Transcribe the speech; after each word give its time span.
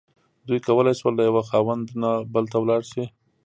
دوی 0.47 0.59
کولی 0.67 0.93
شول 0.99 1.13
له 1.17 1.23
یوه 1.29 1.43
خاوند 1.49 1.85
نه 2.01 2.11
بل 2.33 2.45
ته 2.51 2.57
لاړ 2.69 2.81
شي. 2.91 3.03